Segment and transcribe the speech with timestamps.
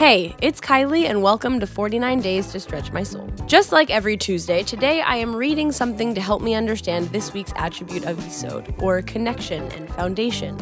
[0.00, 3.28] Hey, it's Kylie, and welcome to 49 Days to Stretch My Soul.
[3.46, 7.52] Just like every Tuesday, today I am reading something to help me understand this week's
[7.54, 10.56] attribute of Yesod, or connection and foundation.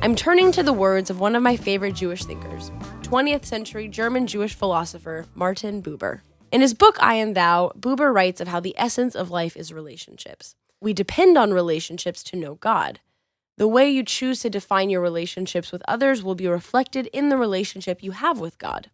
[0.00, 2.70] I'm turning to the words of one of my favorite Jewish thinkers,
[3.00, 6.20] 20th century German Jewish philosopher Martin Buber.
[6.52, 9.72] In his book I and Thou, Buber writes of how the essence of life is
[9.72, 10.54] relationships.
[10.80, 13.00] We depend on relationships to know God.
[13.58, 17.36] The way you choose to define your relationships with others will be reflected in the
[17.36, 18.90] relationship you have with God.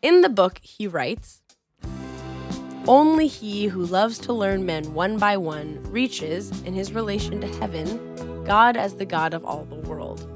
[0.00, 1.42] In the book, he writes
[2.88, 7.46] Only he who loves to learn men one by one reaches, in his relation to
[7.58, 10.26] heaven, God as the God of all the world.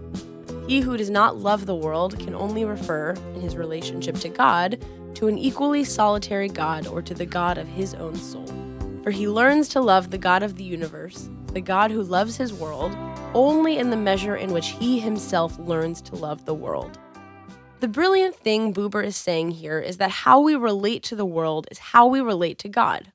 [0.68, 4.84] He who does not love the world can only refer, in his relationship to God,
[5.14, 8.46] to an equally solitary God or to the God of his own soul.
[9.02, 12.52] For he learns to love the God of the universe, the God who loves his
[12.52, 12.94] world,
[13.32, 16.98] only in the measure in which he himself learns to love the world.
[17.80, 21.68] The brilliant thing Buber is saying here is that how we relate to the world
[21.70, 23.12] is how we relate to God.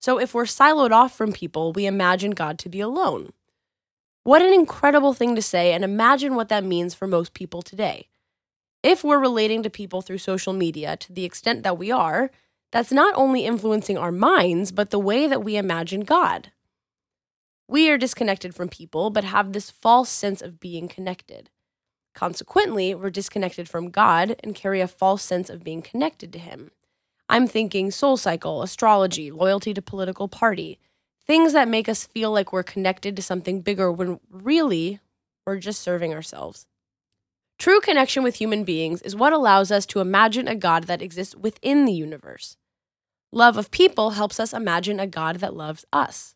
[0.00, 3.32] So if we're siloed off from people, we imagine God to be alone.
[4.22, 8.08] What an incredible thing to say, and imagine what that means for most people today.
[8.82, 12.30] If we're relating to people through social media to the extent that we are,
[12.72, 16.50] that's not only influencing our minds, but the way that we imagine God.
[17.66, 21.50] We are disconnected from people, but have this false sense of being connected.
[22.14, 26.70] Consequently, we're disconnected from God and carry a false sense of being connected to Him.
[27.28, 30.78] I'm thinking soul cycle, astrology, loyalty to political party,
[31.26, 35.00] things that make us feel like we're connected to something bigger when really
[35.46, 36.66] we're just serving ourselves.
[37.58, 41.34] True connection with human beings is what allows us to imagine a God that exists
[41.34, 42.56] within the universe.
[43.32, 46.34] Love of people helps us imagine a God that loves us.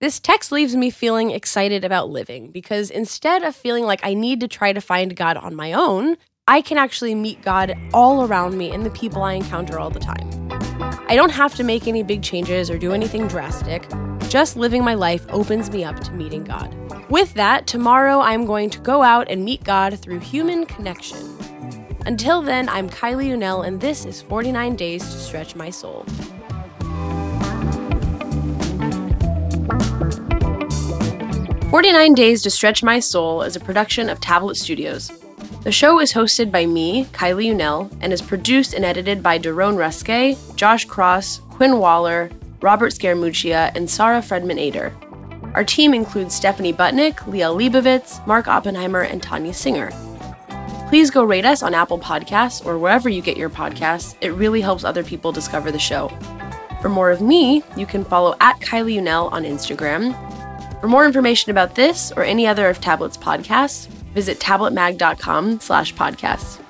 [0.00, 4.38] This text leaves me feeling excited about living because instead of feeling like I need
[4.40, 8.56] to try to find God on my own, I can actually meet God all around
[8.56, 10.30] me in the people I encounter all the time.
[11.08, 13.88] I don't have to make any big changes or do anything drastic.
[14.28, 16.72] Just living my life opens me up to meeting God.
[17.10, 21.36] With that, tomorrow I'm going to go out and meet God through human connection.
[22.06, 26.06] Until then, I'm Kylie Unell, and this is 49 Days to Stretch My Soul.
[31.70, 35.12] 49 Days to Stretch My Soul is a production of Tablet Studios.
[35.64, 39.76] The show is hosted by me, Kylie Unell, and is produced and edited by Daron
[39.76, 42.30] Ruske, Josh Cross, Quinn Waller,
[42.62, 44.96] Robert Scaramuccia, and Sarah Fredman Ader.
[45.52, 49.90] Our team includes Stephanie Butnick, Liel Leibovitz, Mark Oppenheimer, and Tanya Singer.
[50.88, 54.16] Please go rate us on Apple Podcasts or wherever you get your podcasts.
[54.22, 56.08] It really helps other people discover the show.
[56.80, 60.14] For more of me, you can follow at Kylie Unell on Instagram
[60.80, 66.60] for more information about this or any other of Tablet's podcasts, visit tabletmag.com slash podcasts.